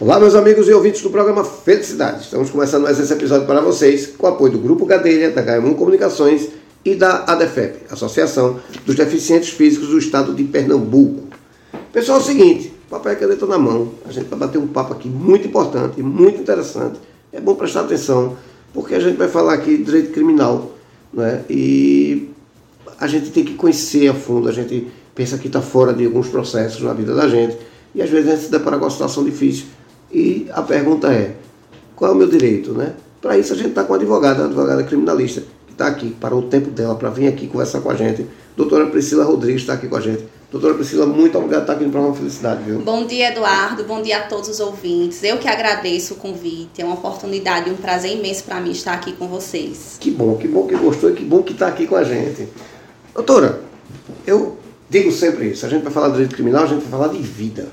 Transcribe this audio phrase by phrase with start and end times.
[0.00, 2.22] Olá, meus amigos e ouvintes do programa Felicidade.
[2.22, 5.74] Estamos começando mais esse episódio para vocês com o apoio do Grupo Gadelha, da HM1
[5.74, 6.50] Comunicações
[6.84, 11.24] e da ADEFEP, Associação dos Deficientes Físicos do Estado de Pernambuco.
[11.92, 14.92] Pessoal, é o seguinte, papel e caneta na mão, a gente vai bater um papo
[14.92, 17.00] aqui muito importante, muito interessante.
[17.32, 18.36] É bom prestar atenção,
[18.72, 20.76] porque a gente vai falar aqui de direito criminal,
[21.12, 21.42] né?
[21.50, 22.30] E
[23.00, 26.28] a gente tem que conhecer a fundo, a gente pensa que está fora de alguns
[26.28, 27.58] processos na vida da gente,
[27.92, 29.64] e às vezes a gente se depara com uma situação difícil.
[30.12, 31.34] E a pergunta é:
[31.94, 32.72] qual é o meu direito?
[32.72, 32.94] Né?
[33.20, 36.40] Para isso a gente está com a advogada, a advogada criminalista, que está aqui, parou
[36.40, 38.26] o tempo dela para vir aqui conversar com a gente.
[38.56, 40.24] Doutora Priscila Rodrigues está aqui com a gente.
[40.50, 42.78] Doutora Priscila, muito obrigado por estar aqui no programa Felicidade, viu?
[42.78, 43.84] Bom dia, Eduardo.
[43.84, 45.22] Bom dia a todos os ouvintes.
[45.22, 46.80] Eu que agradeço o convite.
[46.80, 49.98] É uma oportunidade e um prazer imenso para mim estar aqui com vocês.
[50.00, 52.48] Que bom, que bom que gostou e que bom que está aqui com a gente.
[53.14, 53.60] Doutora,
[54.26, 54.56] eu
[54.88, 55.66] digo sempre isso.
[55.66, 57.68] A gente vai falar de direito criminal, a gente vai falar de vida.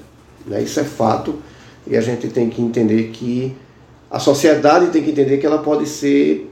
[0.45, 0.61] Né?
[0.61, 1.35] Isso é fato.
[1.87, 3.55] E a gente tem que entender que
[4.09, 6.49] a sociedade tem que entender que ela pode ser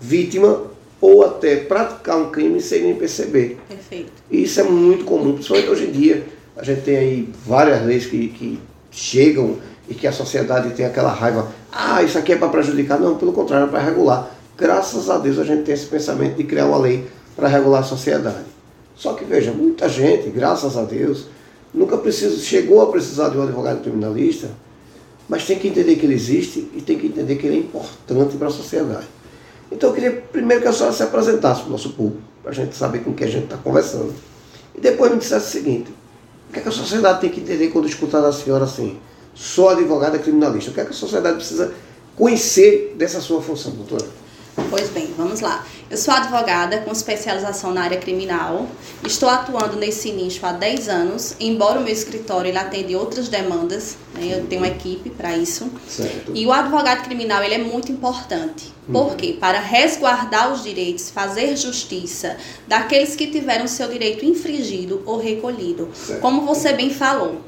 [0.00, 0.62] vítima
[1.00, 3.58] ou até praticar um crime sem nem perceber.
[3.68, 4.12] Perfeito.
[4.30, 6.24] E isso é muito comum, principalmente hoje em dia.
[6.56, 8.58] A gente tem aí várias leis que, que
[8.90, 9.56] chegam
[9.88, 11.50] e que a sociedade tem aquela raiva.
[11.70, 13.00] Ah, isso aqui é para prejudicar.
[13.00, 14.30] Não, pelo contrário, é para regular.
[14.56, 17.84] Graças a Deus a gente tem esse pensamento de criar uma lei para regular a
[17.84, 18.44] sociedade.
[18.94, 21.26] Só que veja, muita gente, graças a Deus,
[21.74, 24.50] nunca precisou, chegou a precisar de um advogado criminalista,
[25.28, 28.36] mas tem que entender que ele existe e tem que entender que ele é importante
[28.36, 29.06] para a sociedade.
[29.70, 32.54] Então eu queria primeiro que a senhora se apresentasse para o nosso público, para a
[32.54, 34.12] gente saber com quem a gente está conversando.
[34.74, 35.90] E depois me dissesse o seguinte,
[36.48, 38.98] o que, é que a sociedade tem que entender quando escutar da senhora assim?
[39.34, 40.70] Sou advogada criminalista.
[40.70, 41.72] O que é que a sociedade precisa
[42.14, 44.06] conhecer dessa sua função, doutora?
[44.68, 45.64] Pois bem, vamos lá.
[45.90, 48.66] Eu sou advogada com especialização na área criminal.
[49.04, 53.96] Estou atuando nesse nicho há 10 anos, embora o meu escritório ele atende outras demandas,
[54.14, 54.38] né?
[54.38, 55.70] eu tenho uma equipe para isso.
[55.88, 56.32] Certo.
[56.34, 58.72] E o advogado criminal ele é muito importante.
[58.90, 59.36] Por quê?
[59.38, 65.88] Para resguardar os direitos, fazer justiça daqueles que tiveram seu direito infringido ou recolhido.
[65.94, 66.20] Certo.
[66.20, 67.40] Como você bem falou,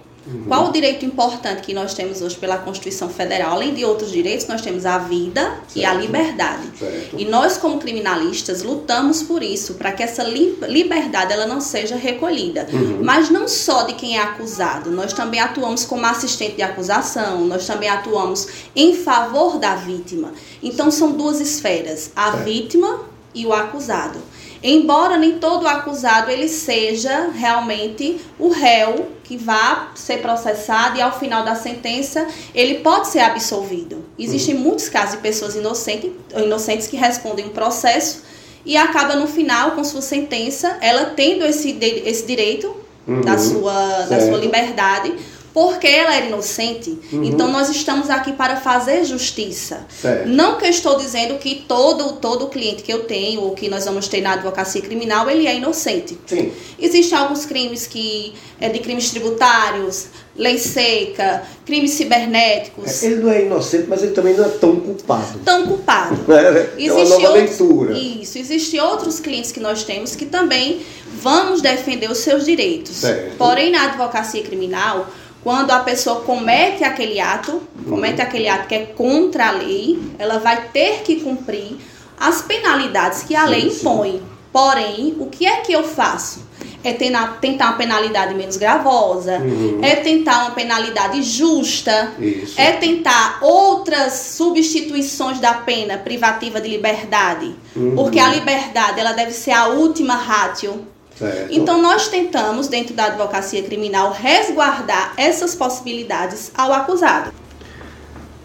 [0.48, 3.52] qual o direito importante que nós temos hoje pela Constituição Federal?
[3.52, 6.02] Além de outros direitos, nós temos a vida e a Certo.
[6.02, 6.62] liberdade.
[6.78, 7.16] Certo.
[7.18, 11.96] E nós, como criminalistas, lutamos por isso, para que essa li- liberdade ela não seja
[11.96, 12.66] recolhida.
[13.02, 17.66] Mas não só de quem é acusado, nós também atuamos como assistente de acusação, nós
[17.66, 20.32] também atuamos em favor da vítima.
[20.62, 22.44] Então são duas esferas, a Certo.
[22.44, 23.00] vítima
[23.34, 24.18] e o acusado.
[24.66, 31.18] Embora nem todo acusado ele seja realmente o réu que vá ser processado e ao
[31.18, 34.02] final da sentença ele pode ser absolvido.
[34.18, 38.22] Existem muitos casos de pessoas inocentes, inocentes que respondem um processo
[38.64, 41.76] e acaba no final com sua sentença ela tendo esse,
[42.06, 42.74] esse direito
[43.22, 43.38] da, Uhum.
[43.38, 45.12] sua, da sua liberdade
[45.54, 46.98] porque ela era inocente.
[47.12, 47.22] Uhum.
[47.22, 49.86] Então nós estamos aqui para fazer justiça.
[50.02, 50.28] Certo.
[50.28, 53.84] Não que eu estou dizendo que todo todo cliente que eu tenho ou que nós
[53.84, 56.18] vamos ter na advocacia criminal ele é inocente.
[56.26, 56.52] Sim.
[56.78, 60.06] Existem alguns crimes que é de crimes tributários,
[60.36, 65.38] lei seca, crimes cibernéticos, Ele não é inocente, mas ele também não é tão culpado.
[65.44, 66.18] tão culpado.
[66.76, 67.96] É uma nova outros- leitura.
[67.98, 70.80] Isso, existem outros clientes que nós temos que também
[71.20, 72.96] vamos defender os seus direitos.
[72.96, 73.36] Certo.
[73.36, 75.08] Porém, na advocacia criminal,
[75.44, 80.38] quando a pessoa comete aquele ato, comete aquele ato que é contra a lei, ela
[80.38, 81.76] vai ter que cumprir
[82.18, 84.22] as penalidades que a lei impõe.
[84.50, 86.42] Porém, o que é que eu faço?
[86.82, 89.80] É tentar uma penalidade menos gravosa, Uhum.
[89.82, 92.54] é tentar uma penalidade justa, Isso.
[92.60, 97.94] é tentar outras substituições da pena privativa de liberdade, Uhum.
[97.96, 100.86] porque a liberdade ela deve ser a última ratio.
[101.18, 101.52] Certo.
[101.52, 107.32] Então nós tentamos dentro da advocacia criminal resguardar essas possibilidades ao acusado.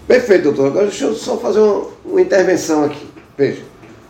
[0.07, 0.68] Perfeito, doutor.
[0.68, 3.08] Agora deixa eu só fazer uma, uma intervenção aqui.
[3.38, 3.62] Veja,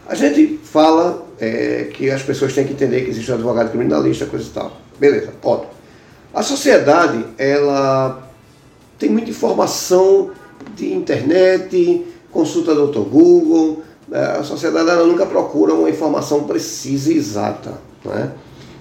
[0.07, 4.25] a gente fala é, que as pessoas têm que entender que existe um advogado criminalista,
[4.25, 4.71] coisa e tal.
[4.99, 5.71] Beleza, ótimo.
[6.33, 8.29] A sociedade, ela
[8.97, 10.31] tem muita informação
[10.75, 13.09] de internet, consulta do Dr.
[13.09, 13.83] Google.
[14.07, 14.37] né?
[14.37, 17.73] A sociedade ela nunca procura uma informação precisa e exata.
[18.03, 18.31] Né?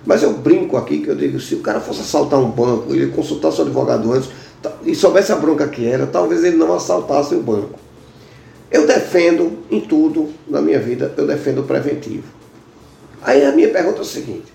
[0.06, 3.08] Mas eu brinco aqui que eu digo, se o cara fosse assaltar um banco, ele
[3.08, 4.30] consultasse o advogado antes
[4.84, 7.78] e soubesse a bronca que era, talvez ele não assaltasse o banco.
[8.70, 12.24] Eu defendo em tudo na minha vida, eu defendo o preventivo.
[13.22, 14.52] Aí a minha pergunta é o seguinte: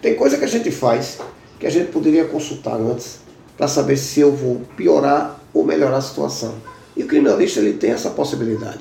[0.00, 1.18] tem coisa que a gente faz
[1.58, 3.20] que a gente poderia consultar antes
[3.56, 6.54] para saber se eu vou piorar ou melhorar a situação.
[6.94, 8.80] E o criminalista ele tem essa possibilidade.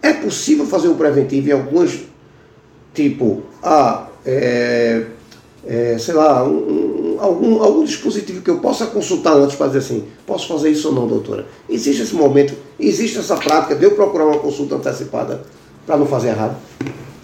[0.00, 2.00] É possível fazer um preventivo em algumas,
[2.92, 5.06] tipo, ah, é,
[5.66, 9.78] é, sei lá, um- um- algum, algum dispositivo que eu possa consultar antes para dizer
[9.78, 11.46] assim, posso fazer isso ou não, doutora?
[11.68, 15.42] Existe esse momento, existe essa prática de eu procurar uma consulta antecipada
[15.86, 16.56] para não fazer errado?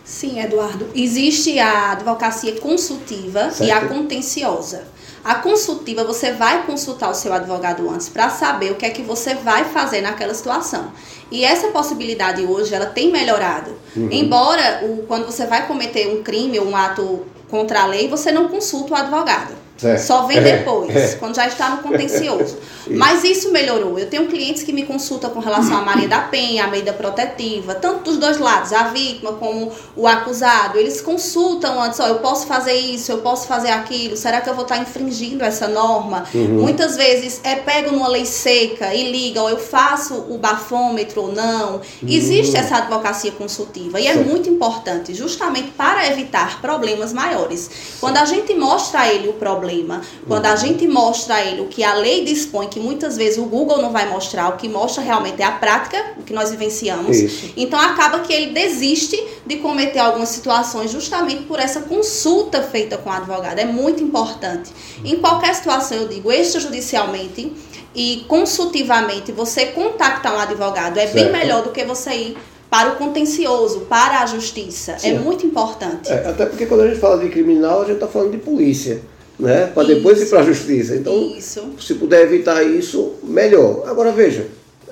[0.04, 0.86] Sim, Eduardo.
[0.94, 3.64] Existe a advocacia consultiva certo.
[3.64, 4.82] e a contenciosa.
[5.22, 9.02] A consultiva, você vai consultar o seu advogado antes para saber o que é que
[9.02, 10.92] você vai fazer naquela situação.
[11.30, 13.72] E essa possibilidade hoje, ela tem melhorado.
[13.94, 14.08] Uhum.
[14.10, 18.30] Embora, o, quando você vai cometer um crime ou um ato contra a lei, você
[18.30, 19.59] não consulta o advogado.
[19.80, 20.02] Certo.
[20.02, 21.14] Só vem é, depois, é, é.
[21.14, 22.58] quando já está no contencioso.
[22.86, 23.98] Mas isso melhorou.
[23.98, 27.74] Eu tenho clientes que me consultam com relação à Maria da Penha, a medida protetiva,
[27.74, 30.76] tanto dos dois lados, a vítima como o acusado.
[30.76, 34.54] Eles consultam antes, ó, eu posso fazer isso, eu posso fazer aquilo, será que eu
[34.54, 36.24] vou estar infringindo essa norma?
[36.34, 36.60] Uhum.
[36.60, 41.32] Muitas vezes é pego numa lei seca e liga, ou eu faço o bafômetro ou
[41.32, 41.76] não.
[41.76, 41.82] Uhum.
[42.06, 47.70] Existe essa advocacia consultiva e é muito importante, justamente para evitar problemas maiores.
[47.98, 50.02] Quando a gente mostra a ele o problema, problema.
[50.26, 53.44] Quando a gente mostra a ele o que a lei dispõe, que muitas vezes o
[53.44, 57.16] Google não vai mostrar, o que mostra realmente é a prática, o que nós vivenciamos.
[57.16, 57.52] Isso.
[57.56, 63.08] Então acaba que ele desiste de cometer algumas situações justamente por essa consulta feita com
[63.08, 63.58] o advogado.
[63.58, 64.70] É muito importante.
[65.04, 67.52] Em qualquer situação, eu digo, extrajudicialmente
[67.94, 71.14] e consultivamente, você contactar um advogado é certo.
[71.14, 72.36] bem melhor do que você ir
[72.70, 74.92] para o contencioso, para a justiça.
[74.92, 75.16] É Sim.
[75.16, 76.08] É muito importante.
[76.08, 79.02] É, até porque quando a gente fala de criminal, a gente está falando de polícia
[79.40, 79.70] né?
[79.74, 80.96] para depois ir para a justiça.
[80.96, 81.74] Então, isso.
[81.78, 83.84] se puder evitar isso, melhor.
[83.86, 84.46] Agora veja,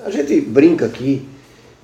[0.04, 1.26] a gente brinca aqui,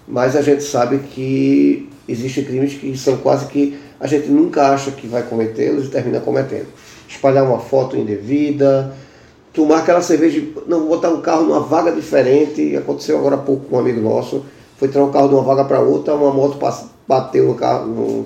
[0.06, 4.90] mas a gente sabe que existem crimes que são quase que a gente nunca acha
[4.90, 6.66] que vai cometê-los e termina cometendo.
[7.08, 8.94] Espalhar uma foto indevida,
[9.52, 13.76] tomar aquela cerveja, não, botar um carro numa vaga diferente, aconteceu agora há pouco com
[13.76, 14.44] um amigo nosso,
[14.76, 16.58] foi tirar um carro de uma vaga para outra, uma moto
[17.06, 18.25] bateu no carro, no,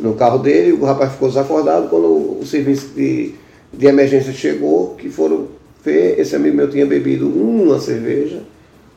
[0.00, 2.06] no carro dele, o rapaz ficou desacordado, quando
[2.40, 3.34] o serviço de
[3.72, 5.48] de emergência chegou, que foram
[5.84, 8.42] ver, esse amigo meu tinha bebido uma cerveja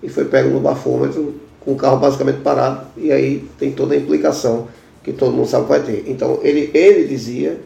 [0.03, 3.97] e foi pego no bafômetro com o carro basicamente parado, e aí tem toda a
[3.97, 4.67] implicação
[5.03, 6.03] que todo mundo sabe que vai ter.
[6.07, 7.59] Então ele, ele dizia,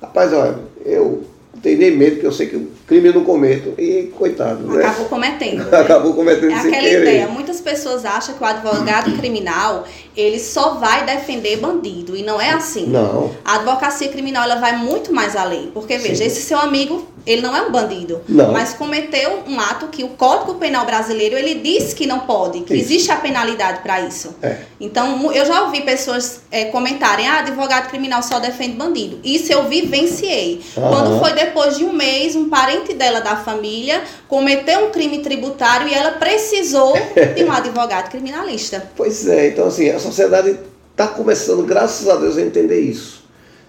[0.00, 1.22] rapaz, olha, eu
[1.62, 3.74] tenho nem medo, porque eu sei que crime eu não cometo.
[3.78, 4.84] E coitado, né?
[4.84, 5.62] Acabou cometendo.
[5.74, 7.00] Acabou cometendo É aquela querer.
[7.00, 7.28] ideia.
[7.28, 9.84] Muitas pessoas acham que o advogado criminal
[10.14, 12.14] ele só vai defender bandido.
[12.14, 12.86] E não é assim.
[12.86, 13.30] Não.
[13.44, 15.70] A advocacia criminal ela vai muito mais além.
[15.72, 16.24] Porque, veja, Sim.
[16.24, 18.52] esse seu amigo ele não é um bandido, não.
[18.52, 22.74] mas cometeu um ato que o Código Penal brasileiro ele diz que não pode, que
[22.74, 22.84] isso.
[22.84, 24.34] existe a penalidade para isso.
[24.42, 24.58] É.
[24.80, 29.20] Então eu já ouvi pessoas é, comentarem, ah, advogado criminal só defende bandido.
[29.22, 30.60] Isso eu vivenciei.
[30.74, 35.88] Quando foi depois de um mês, um parente dela da família cometeu um crime tributário
[35.88, 36.94] e ela precisou
[37.34, 38.90] de um advogado criminalista.
[38.96, 40.58] Pois é, então assim a sociedade
[40.90, 43.24] está começando, graças a Deus, a entender isso.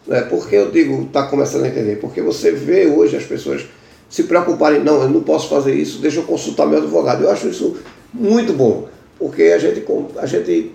[0.08, 0.22] Né?
[0.22, 1.98] Por que eu digo está começando a entender?
[1.98, 3.66] Porque você vê hoje as pessoas
[4.10, 7.24] se preocuparem, não, eu não posso fazer isso, deixa eu consultar meu advogado.
[7.24, 7.78] Eu acho isso
[8.14, 8.88] muito bom,
[9.18, 9.84] porque a gente,
[10.18, 10.72] a gente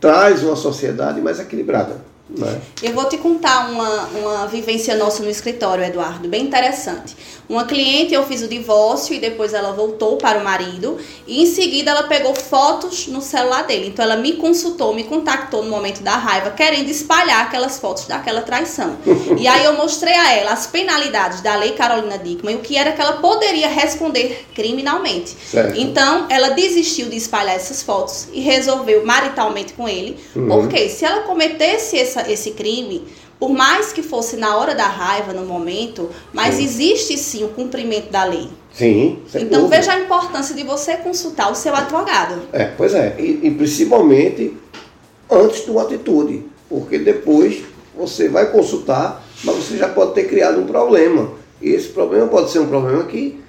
[0.00, 2.11] traz uma sociedade mais equilibrada.
[2.36, 2.60] Né?
[2.82, 7.14] Eu vou te contar uma, uma vivência nossa no escritório, Eduardo, bem interessante.
[7.48, 10.96] Uma cliente, eu fiz o divórcio e depois ela voltou para o marido
[11.26, 13.88] e em seguida ela pegou fotos no celular dele.
[13.88, 18.40] Então ela me consultou, me contactou no momento da raiva, querendo espalhar aquelas fotos daquela
[18.40, 18.96] traição.
[19.38, 22.76] e aí eu mostrei a ela as penalidades da lei Carolina Dickman e o que
[22.76, 25.36] era que ela poderia responder criminalmente.
[25.44, 25.78] Certo.
[25.78, 30.48] Então ela desistiu de espalhar essas fotos e resolveu maritalmente com ele, uhum.
[30.48, 33.04] porque se ela cometesse essa, esse crime,
[33.38, 36.64] por mais que fosse na hora da raiva, no momento, mas sim.
[36.64, 38.48] existe sim o cumprimento da lei.
[38.72, 39.18] Sim.
[39.34, 39.76] Então dúvida.
[39.76, 42.42] veja a importância de você consultar o seu advogado.
[42.52, 43.16] É, pois é.
[43.18, 44.56] E, e principalmente
[45.30, 46.44] antes de uma atitude.
[46.68, 47.62] Porque depois
[47.94, 51.32] você vai consultar, mas você já pode ter criado um problema.
[51.60, 53.40] E esse problema pode ser um problema que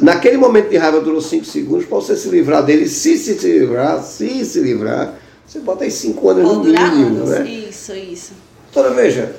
[0.00, 4.02] naquele momento de raiva durou 5 segundos, para você se livrar dele, se, se livrar,
[4.02, 5.14] se se livrar,
[5.56, 7.30] você bota aí 5 anos no mínimo, anos.
[7.30, 7.48] né?
[7.48, 8.32] Isso, isso.
[8.72, 9.34] Doutora, veja,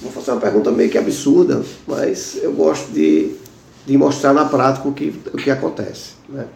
[0.00, 3.32] vou fazer uma pergunta meio que absurda, mas eu gosto de,
[3.86, 6.12] de mostrar na prática o que, o que acontece.
[6.28, 6.46] Né?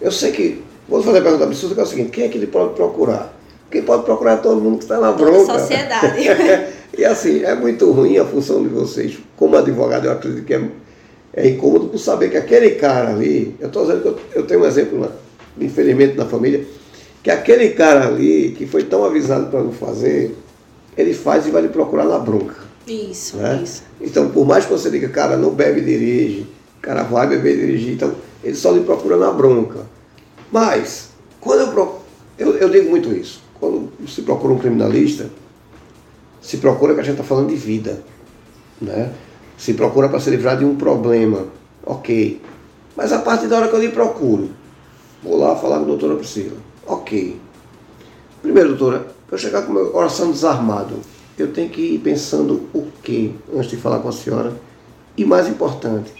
[0.00, 2.36] Eu sei que, vou fazer uma pergunta absurda, que é o seguinte, quem é que
[2.36, 3.34] ele pode procurar?
[3.70, 5.46] Quem pode procurar é todo mundo que está na bronca.
[5.46, 6.18] Toda a sociedade.
[6.98, 9.18] e assim, é muito ruim a função de vocês.
[9.34, 10.62] Como advogado, eu acredito que é,
[11.32, 14.60] é incômodo por saber que aquele cara ali, eu estou dizendo que eu, eu, tenho
[14.60, 15.08] um exemplo, né,
[15.58, 16.66] infelizmente, na família,
[17.22, 20.36] que aquele cara ali, que foi tão avisado para não fazer,
[20.96, 22.56] ele faz e vai lhe procurar na bronca.
[22.86, 23.60] Isso, né?
[23.62, 23.82] isso.
[24.00, 26.46] Então, por mais que você diga, cara, não bebe e dirige,
[26.80, 28.12] cara vai beber e dirigir, então
[28.42, 29.86] ele só lhe procura na bronca.
[30.50, 31.10] Mas,
[31.40, 32.00] quando eu,
[32.38, 35.30] eu, eu digo muito isso, quando se procura um criminalista,
[36.40, 38.02] se procura que a gente está falando de vida.
[38.80, 39.12] Né?
[39.62, 41.46] se procura para se livrar de um problema,
[41.86, 42.40] ok.
[42.96, 44.50] Mas a partir da hora que eu lhe procuro,
[45.22, 47.40] vou lá falar com a doutora Priscila, ok.
[48.42, 50.96] Primeiro, doutora, para eu chegar com o meu coração desarmado,
[51.38, 54.52] eu tenho que ir pensando o que antes de falar com a senhora?
[55.16, 56.12] E mais importante,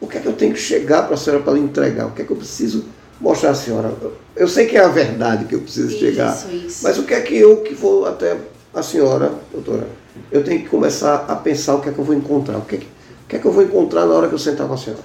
[0.00, 2.06] o que é que eu tenho que chegar para a senhora para lhe entregar?
[2.06, 2.84] O que é que eu preciso
[3.20, 3.92] mostrar à senhora?
[4.36, 6.80] Eu sei que é a verdade que eu preciso Isso, chegar, isso.
[6.82, 8.36] mas o que é que eu que vou até
[8.74, 9.86] a senhora, doutora,
[10.30, 12.76] eu tenho que começar a pensar o que é que eu vou encontrar, o que
[12.76, 14.74] é que, o que, é que eu vou encontrar na hora que eu sentar com
[14.74, 15.02] a senhora?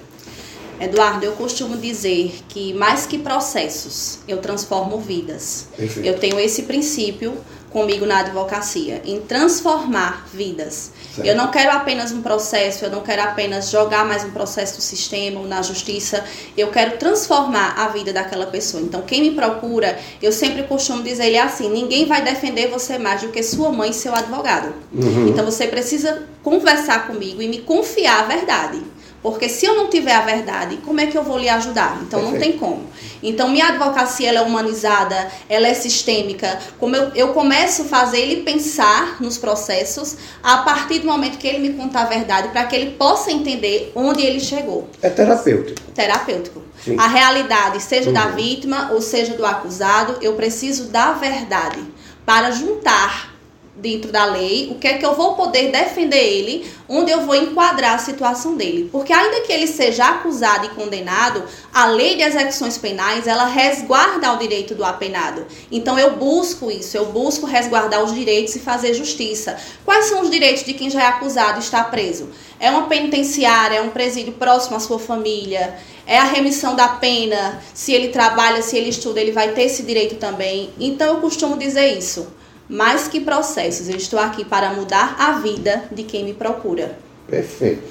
[0.80, 5.68] Eduardo, eu costumo dizer que mais que processos, eu transformo vidas.
[5.76, 6.06] Perfeito.
[6.06, 7.36] Eu tenho esse princípio
[7.70, 10.90] comigo na advocacia, em transformar vidas.
[11.14, 11.26] Certo.
[11.26, 14.80] Eu não quero apenas um processo, eu não quero apenas jogar mais um processo no
[14.80, 16.24] sistema ou na justiça,
[16.56, 18.82] eu quero transformar a vida daquela pessoa.
[18.82, 23.22] Então, quem me procura, eu sempre costumo dizer ele assim: ninguém vai defender você mais
[23.22, 24.74] do que sua mãe e seu advogado.
[24.92, 25.28] Uhum.
[25.28, 28.82] Então, você precisa conversar comigo e me confiar a verdade.
[29.22, 31.98] Porque se eu não tiver a verdade, como é que eu vou lhe ajudar?
[32.02, 32.52] Então não Perfeito.
[32.52, 32.86] tem como.
[33.22, 36.58] Então minha advocacia ela é humanizada, ela é sistêmica.
[36.78, 41.46] Como eu, eu começo a fazer ele pensar nos processos a partir do momento que
[41.46, 44.88] ele me contar a verdade, para que ele possa entender onde ele chegou.
[45.02, 45.78] É terapêutico.
[45.94, 46.62] Terapêutico.
[46.82, 46.96] Sim.
[46.98, 48.36] A realidade, seja da Uhum.
[48.36, 51.84] vítima ou seja do acusado, eu preciso da verdade
[52.24, 53.29] para juntar
[53.74, 57.34] dentro da lei o que é que eu vou poder defender ele, onde eu vou
[57.34, 58.88] enquadrar a situação dele.
[58.90, 64.32] Porque ainda que ele seja acusado e condenado, a lei de execuções penais, ela resguarda
[64.32, 65.46] o direito do apenado.
[65.70, 69.56] Então eu busco isso, eu busco resguardar os direitos e fazer justiça.
[69.84, 72.28] Quais são os direitos de quem já é acusado e está preso?
[72.58, 77.62] É uma penitenciária, é um presídio próximo à sua família, é a remissão da pena,
[77.72, 80.70] se ele trabalha, se ele estuda, ele vai ter esse direito também.
[80.78, 82.39] Então eu costumo dizer isso.
[82.70, 86.96] Mais que processos, eu estou aqui para mudar a vida de quem me procura.
[87.28, 87.82] Perfeito.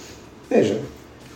[0.50, 0.80] Veja,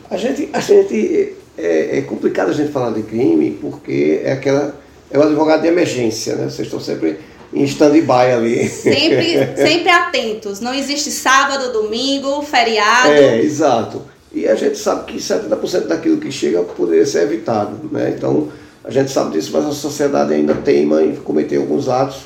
[0.10, 4.82] a gente, a gente é, é complicado a gente falar de crime porque é aquela
[5.12, 6.46] é o advogado de emergência, né?
[6.46, 7.20] Vocês estão sempre
[7.54, 8.68] em stand-by ali.
[8.68, 10.60] Sempre, sempre atentos.
[10.60, 13.10] Não existe sábado, domingo, feriado.
[13.10, 14.02] É, exato.
[14.34, 18.16] E a gente sabe que 70% daquilo que chega poderia ser evitado, né?
[18.18, 18.50] Então,
[18.84, 22.24] a gente sabe disso, mas a sociedade ainda teima em cometer alguns atos,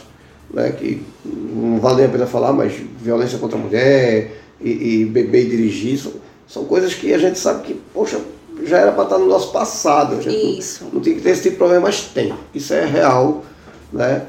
[0.54, 0.72] né?
[0.72, 5.50] Que não vale a pena falar, mas violência contra a mulher e, e beber e
[5.50, 6.14] dirigir, são,
[6.48, 8.20] são coisas que a gente sabe que, poxa,
[8.64, 10.22] já era para estar no nosso passado.
[10.22, 10.86] Gente não- Isso.
[10.94, 12.34] não tem que ter esse tipo de problema, mas tem.
[12.54, 13.46] Isso é real,
[13.94, 14.24] né?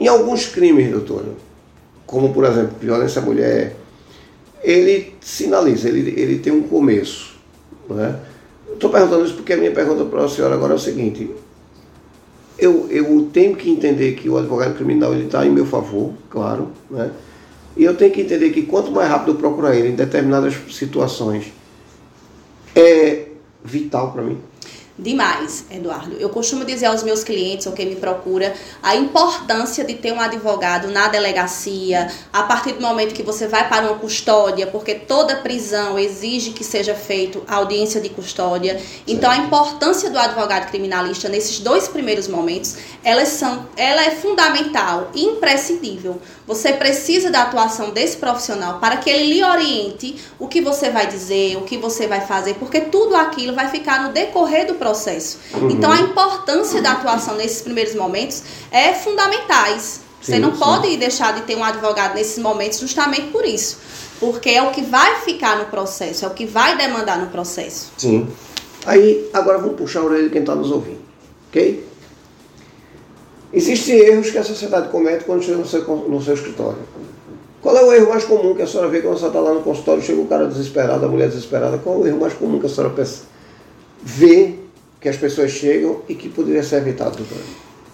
[0.00, 1.26] Em alguns crimes, doutora,
[2.06, 3.76] como por exemplo, violência à mulher,
[4.62, 7.34] ele sinaliza, ele, ele tem um começo,
[7.88, 8.18] né?
[8.72, 11.30] Estou perguntando isso porque a minha pergunta para a senhora agora é o seguinte.
[12.58, 16.68] Eu, eu tenho que entender que o advogado criminal ele está em meu favor, claro,
[16.90, 17.10] né?
[17.76, 21.52] E eu tenho que entender que quanto mais rápido eu procurar ele em determinadas situações,
[22.74, 23.26] é
[23.64, 24.38] vital para mim.
[24.96, 26.14] Demais, Eduardo.
[26.20, 30.20] Eu costumo dizer aos meus clientes ou quem me procura a importância de ter um
[30.20, 35.34] advogado na delegacia, a partir do momento que você vai para uma custódia, porque toda
[35.34, 38.80] prisão exige que seja feito audiência de custódia.
[39.04, 45.10] Então a importância do advogado criminalista nesses dois primeiros momentos, elas são, ela é fundamental
[45.12, 46.22] e imprescindível.
[46.46, 51.08] Você precisa da atuação desse profissional para que ele lhe oriente o que você vai
[51.08, 55.38] dizer, o que você vai fazer, porque tudo aquilo vai ficar no decorrer do processo.
[55.54, 55.70] Uhum.
[55.70, 60.00] Então a importância da atuação nesses primeiros momentos é fundamentais.
[60.20, 60.58] Você Sim, não sim.
[60.58, 63.78] pode deixar de ter um advogado nesses momentos justamente por isso.
[64.20, 67.90] Porque é o que vai ficar no processo, é o que vai demandar no processo.
[67.96, 68.28] Sim.
[68.86, 71.00] Aí, agora vamos puxar a orelha de quem está nos ouvindo.
[71.48, 71.86] Ok?
[73.52, 76.78] Existem erros que a sociedade comete quando chega no seu, no seu escritório.
[77.62, 79.62] Qual é o erro mais comum que a senhora vê quando você está lá no
[79.62, 81.78] consultório, chega o cara desesperado, a mulher desesperada?
[81.78, 83.22] Qual é o erro mais comum que a senhora pensa-
[84.02, 84.54] vê
[85.04, 87.42] que as pessoas chegam e que poderia ser evitado, doutora?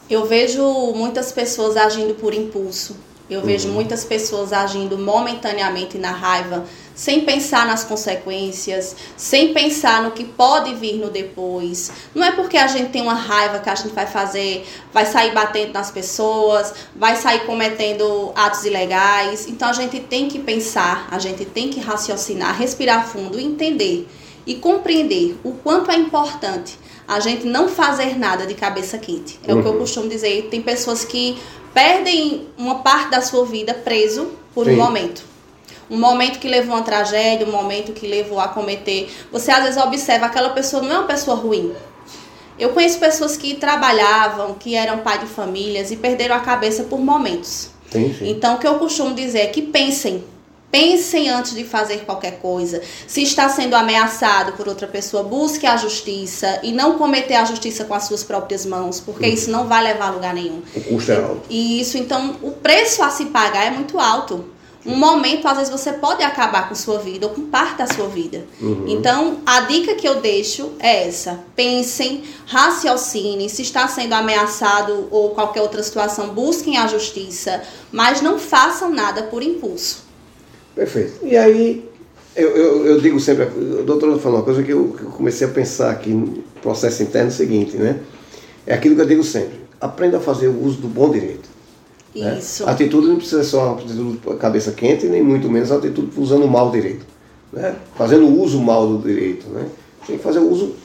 [0.08, 0.62] Eu vejo
[0.94, 2.96] muitas pessoas agindo por impulso.
[3.28, 6.64] Eu vejo muitas pessoas agindo momentaneamente na raiva,
[6.94, 11.90] sem pensar nas consequências, sem pensar no que pode vir no depois.
[12.14, 15.32] Não é porque a gente tem uma raiva que a gente vai fazer, vai sair
[15.32, 19.48] batendo nas pessoas, vai sair cometendo atos ilegais.
[19.48, 24.06] Então a gente tem que pensar, a gente tem que raciocinar, respirar fundo, entender
[24.46, 26.79] e compreender o quanto é importante
[27.10, 29.38] a gente não fazer nada de cabeça quente.
[29.46, 29.78] É o que eu Uhum.
[29.80, 30.46] costumo dizer.
[30.50, 31.36] Tem pessoas que
[31.74, 34.74] perdem uma parte da sua vida preso por Sim.
[34.74, 35.22] um momento.
[35.90, 39.10] Um momento que levou a uma tragédia, um momento que levou a cometer.
[39.32, 41.72] Você às vezes observa aquela pessoa não é uma pessoa ruim.
[42.56, 47.00] Eu conheço pessoas que trabalhavam, que eram pai de famílias e perderam a cabeça por
[47.00, 47.70] momentos.
[47.90, 48.30] Sim, sim.
[48.30, 50.22] Então, o que eu costumo dizer é que pensem
[50.70, 52.80] Pensem antes de fazer qualquer coisa.
[53.06, 57.84] Se está sendo ameaçado por outra pessoa, busque a justiça e não cometer a justiça
[57.84, 59.32] com as suas próprias mãos, porque uhum.
[59.32, 60.62] isso não vai levar a lugar nenhum.
[60.74, 61.42] O custo é alto.
[61.50, 64.44] E isso, então, o preço a se pagar é muito alto.
[64.86, 68.08] Um momento, às vezes, você pode acabar com sua vida ou com parte da sua
[68.08, 68.46] vida.
[68.60, 68.86] Uhum.
[68.88, 71.40] Então, a dica que eu deixo é essa.
[71.54, 77.62] Pensem, raciocinem, se está sendo ameaçado ou qualquer outra situação, busquem a justiça,
[77.92, 80.09] mas não façam nada por impulso.
[80.80, 81.26] Perfeito.
[81.26, 81.86] E aí,
[82.34, 85.46] eu, eu, eu digo sempre, o doutor falou uma coisa que eu, que eu, comecei
[85.46, 88.00] a pensar aqui no processo interno é o seguinte, né?
[88.66, 91.50] É aquilo que eu digo sempre, aprenda a fazer o uso do bom direito.
[92.16, 92.38] Né?
[92.38, 92.62] Isso.
[92.62, 92.70] Né?
[92.70, 96.48] A atitude não precisa ser uma atitude cabeça quente, nem muito menos a atitude usando
[96.48, 97.04] mal direito.
[97.52, 97.76] Né?
[97.94, 99.50] Fazendo o uso mal do direito.
[99.50, 99.66] Né?
[100.06, 100.76] Tem que fazer o, uso,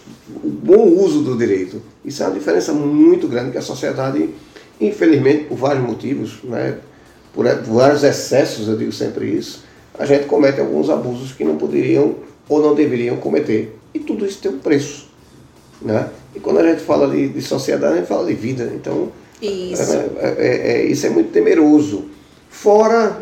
[0.44, 1.82] o bom uso do direito.
[2.04, 4.30] Isso é uma diferença muito grande que a sociedade,
[4.82, 6.80] infelizmente, por vários motivos, né?
[7.34, 9.64] por, por vários excessos, eu digo sempre isso,
[9.98, 12.16] a gente comete alguns abusos que não poderiam
[12.48, 13.78] ou não deveriam cometer.
[13.94, 15.08] E tudo isso tem um preço.
[15.82, 16.10] Né?
[16.36, 18.72] E quando a gente fala de, de sociedade, a gente fala de vida.
[18.76, 19.10] Então,
[19.42, 19.94] isso.
[19.94, 22.06] É, é, é, é isso é muito temeroso.
[22.50, 23.22] Fora,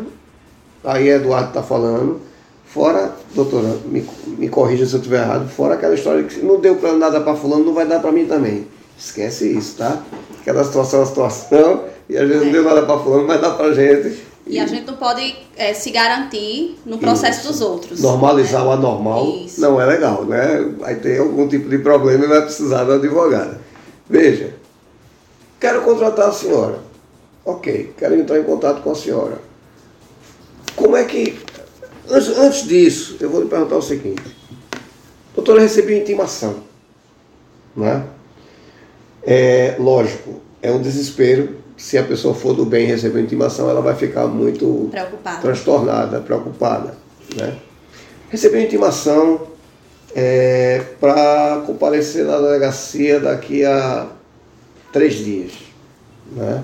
[0.82, 2.20] aí Eduardo está falando,
[2.66, 4.04] fora, doutora, me,
[4.38, 7.34] me corrija se eu estiver errado, fora aquela história que não deu para nada para
[7.34, 8.66] fulano, não vai dar para mim também.
[8.96, 10.02] Esquece isso, tá?
[10.40, 12.44] Aquela situação é uma situação, e às vezes é.
[12.46, 14.33] não deu nada para fulano, mas dá para gente.
[14.46, 17.48] E, e a gente não pode é, se garantir no processo isso.
[17.48, 18.00] dos outros.
[18.00, 18.68] Normalizar né?
[18.68, 19.60] o anormal isso.
[19.60, 20.60] não é legal, né?
[20.78, 23.58] Vai ter algum tipo de problema e vai precisar do advogado.
[24.08, 24.54] Veja,
[25.58, 26.78] quero contratar a senhora.
[27.44, 29.38] Ok, quero entrar em contato com a senhora.
[30.76, 31.38] Como é que.
[32.10, 34.22] Antes, antes disso, eu vou lhe perguntar o seguinte.
[35.34, 36.56] Doutora, recebi intimação.
[37.74, 38.04] Né?
[39.22, 43.94] É lógico, é um desespero se a pessoa for do bem receber intimação, ela vai
[43.94, 45.40] ficar muito preocupada.
[45.40, 46.94] transtornada, preocupada.
[47.36, 47.54] Né?
[48.30, 49.42] Recebeu intimação
[50.14, 54.06] é, para comparecer na delegacia daqui a
[54.92, 55.52] três dias.
[56.32, 56.62] Né?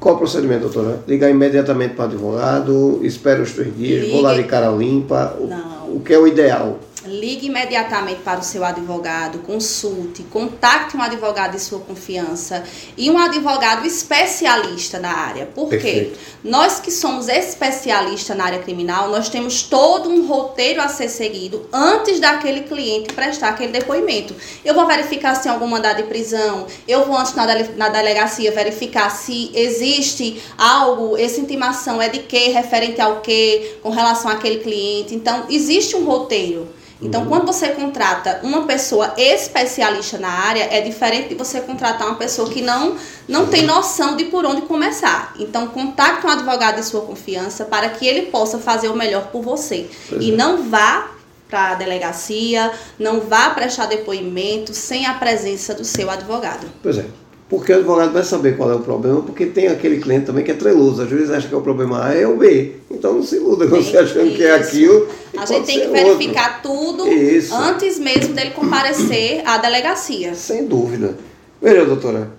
[0.00, 1.00] Qual o procedimento, doutora?
[1.06, 5.36] Ligar imediatamente para o advogado, espera os três dias, vou lá de cara limpa.
[5.40, 5.96] Não.
[5.96, 6.78] O que é o ideal?
[7.08, 12.64] Ligue imediatamente para o seu advogado, consulte, contacte um advogado de sua confiança
[12.96, 15.46] e um advogado especialista na área.
[15.46, 16.12] Por quê?
[16.44, 21.68] Nós que somos especialistas na área criminal, nós temos todo um roteiro a ser seguido
[21.72, 24.34] antes daquele cliente prestar aquele depoimento.
[24.64, 27.88] Eu vou verificar se tem algum mandado de prisão, eu vou antes na, dele, na
[27.88, 34.30] delegacia verificar se existe algo, essa intimação é de quê, referente ao quê, com relação
[34.30, 35.14] àquele cliente.
[35.14, 36.77] Então, existe um roteiro.
[37.00, 37.28] Então, uhum.
[37.28, 42.50] quando você contrata uma pessoa especialista na área, é diferente de você contratar uma pessoa
[42.50, 42.96] que não,
[43.28, 45.32] não tem noção de por onde começar.
[45.38, 49.42] Então, contacte um advogado de sua confiança para que ele possa fazer o melhor por
[49.42, 49.88] você.
[50.08, 50.36] Pois e é.
[50.36, 51.12] não vá
[51.48, 56.66] para a delegacia, não vá prestar depoimento sem a presença do seu advogado.
[56.82, 57.06] Pois é.
[57.48, 60.50] Porque o advogado vai saber qual é o problema, porque tem aquele cliente também que
[60.50, 61.00] é treloso.
[61.00, 62.74] Às vezes acha que é o problema A é o B.
[62.90, 64.36] Então não se iluda com você achando isso.
[64.36, 65.08] que é aquilo.
[65.36, 67.04] A gente tem que verificar outro.
[67.04, 67.54] tudo isso.
[67.54, 70.34] antes mesmo dele comparecer à delegacia.
[70.34, 71.16] Sem dúvida.
[71.60, 72.30] Veja, doutora,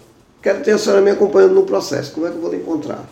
[0.44, 2.12] quero ter a senhora me acompanhando no processo.
[2.12, 3.10] Como é que eu vou lhe encontrar?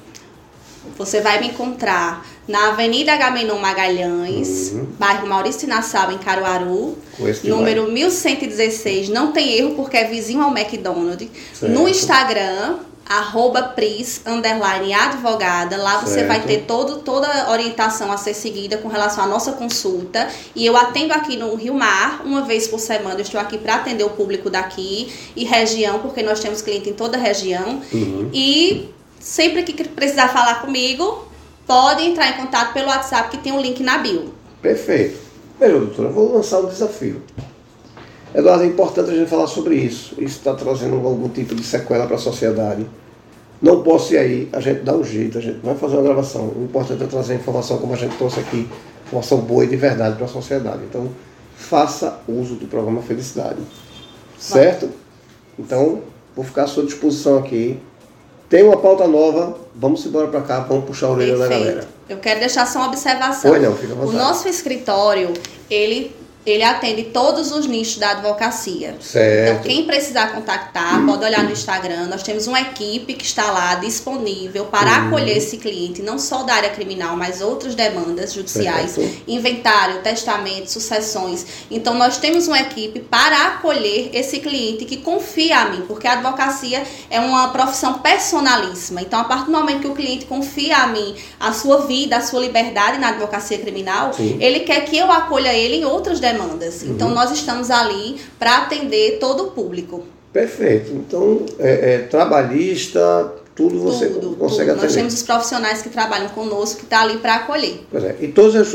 [0.99, 4.87] Você vai me encontrar na Avenida Agamenon Magalhães, uhum.
[4.97, 6.97] bairro Maurício Nassau, em Caruaru.
[7.43, 7.91] Número vai.
[7.91, 9.09] 1116.
[9.09, 11.29] Não tem erro porque é vizinho ao McDonald's.
[11.53, 11.73] Certo.
[11.73, 15.77] No Instagram, arroba Pris, underline advogada.
[15.77, 16.27] Lá você certo.
[16.27, 20.27] vai ter todo, toda a orientação a ser seguida com relação à nossa consulta.
[20.55, 23.15] E eu atendo aqui no Rio Mar, uma vez por semana.
[23.15, 26.93] Eu estou aqui para atender o público daqui e região, porque nós temos cliente em
[26.93, 27.81] toda a região.
[27.93, 28.29] Uhum.
[28.33, 31.27] E sempre que precisar falar comigo,
[31.67, 34.33] pode entrar em contato pelo WhatsApp que tem um link na bio.
[34.61, 35.19] Perfeito.
[35.59, 37.21] Veja, doutora, vou lançar um desafio.
[38.33, 40.15] Eduardo, é importante a gente falar sobre isso.
[40.17, 42.87] Isso está trazendo algum tipo de sequela para a sociedade.
[43.61, 46.53] Não posso ir aí, a gente dá um jeito, a gente vai fazer uma gravação.
[46.55, 48.67] O importante é trazer informação como a gente trouxe aqui,
[49.07, 50.83] informação boa e de verdade para a sociedade.
[50.83, 51.09] Então,
[51.55, 53.59] faça uso do programa Felicidade.
[54.37, 54.89] Certo?
[55.57, 56.03] Então,
[56.35, 57.79] vou ficar à sua disposição aqui
[58.49, 61.49] tem uma pauta nova, vamos embora para cá, vamos puxar a orelha Perfeito.
[61.49, 61.87] da galera.
[62.09, 63.51] Eu quero deixar só uma observação.
[63.51, 65.33] Oi, não, fica à O nosso escritório,
[65.69, 66.15] ele
[66.49, 68.95] ele atende todos os nichos da advocacia.
[68.99, 69.51] Certo.
[69.51, 72.07] Então, quem precisar contactar, pode olhar no Instagram.
[72.07, 75.07] Nós temos uma equipe que está lá disponível para Uhum.
[75.07, 79.21] acolher esse cliente, não só da área criminal, mas outras demandas judiciais, Certo.
[79.27, 81.45] inventário, testamento, sucessões.
[81.69, 86.13] Então, nós temos uma equipe para acolher esse cliente que confia a mim, porque a
[86.13, 89.01] advocacia é uma profissão personalíssima.
[89.01, 92.21] Então, a partir do momento que o cliente confia a mim a sua vida, a
[92.21, 94.37] sua liberdade na advocacia criminal, Sim.
[94.39, 96.36] ele quer que eu acolha ele em outras demandas.
[96.45, 96.91] Uhum.
[96.91, 100.03] Então, nós estamos ali para atender todo o público.
[100.31, 100.91] Perfeito.
[100.91, 104.75] Então, é, é, trabalhista, tudo você tudo, consegue tudo.
[104.75, 104.93] Nós atender.
[104.99, 107.79] temos os profissionais que trabalham conosco, que estão ali para acolher.
[107.89, 108.15] Pois é.
[108.21, 108.69] E todos os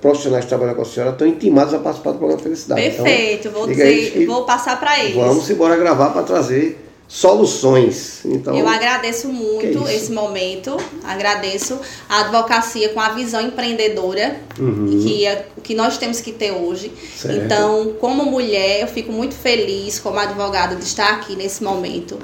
[0.00, 2.80] profissionais- que trabalham com a senhora estão intimados a participar do programa Felicidade.
[2.80, 5.16] Perfeito, vou Então, diga a eles dizer, vou passar para eles.
[5.16, 8.20] Vamos embora gravar para trazer soluções.
[8.24, 9.88] Então, Eu agradeço muito isso.
[9.88, 15.00] esse momento, agradeço a advocacia com a visão empreendedora Uhum.
[15.02, 16.92] que é o que nós temos que ter hoje.
[17.16, 17.44] Certo.
[17.44, 22.18] Então, como mulher, eu fico muito feliz como advogada de estar aqui nesse momento,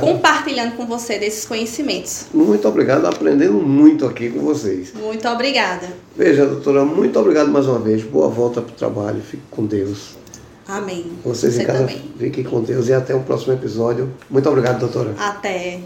[0.00, 2.26] compartilhando com você desses conhecimentos.
[2.32, 4.92] Muito obrigado, aprendendo muito aqui com vocês.
[4.94, 5.86] Muito obrigada.
[6.16, 8.02] Veja, doutora, muito obrigado mais uma vez.
[8.02, 9.20] Boa volta para o trabalho.
[9.20, 10.23] Fique com Deus.
[10.66, 11.12] Amém.
[11.24, 12.12] Vocês você em casa também.
[12.18, 14.10] fiquem com Deus e até o próximo episódio.
[14.30, 15.14] Muito obrigado, doutora.
[15.18, 15.80] Até.